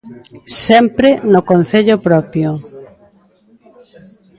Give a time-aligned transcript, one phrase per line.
[0.65, 2.49] Sempre no Concello propio.